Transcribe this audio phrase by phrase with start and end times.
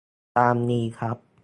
[0.37, 1.17] ตามนี้ครับ